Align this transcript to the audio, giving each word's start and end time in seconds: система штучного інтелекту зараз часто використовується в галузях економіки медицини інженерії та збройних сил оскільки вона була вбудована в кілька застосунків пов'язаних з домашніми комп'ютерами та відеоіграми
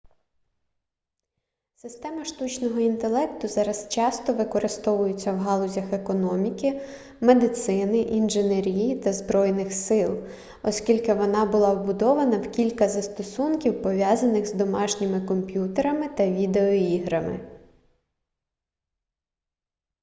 система 1.75 2.25
штучного 2.25 2.79
інтелекту 2.79 3.47
зараз 3.47 3.87
часто 3.89 4.33
використовується 4.33 5.31
в 5.31 5.35
галузях 5.37 5.93
економіки 5.93 6.81
медицини 7.19 7.99
інженерії 7.99 8.95
та 8.99 9.13
збройних 9.13 9.73
сил 9.73 10.27
оскільки 10.63 11.13
вона 11.13 11.45
була 11.45 11.73
вбудована 11.73 12.37
в 12.37 12.51
кілька 12.51 12.89
застосунків 12.89 13.81
пов'язаних 13.83 14.45
з 14.45 14.53
домашніми 14.53 15.21
комп'ютерами 15.21 16.09
та 16.09 16.27
відеоіграми 16.31 17.39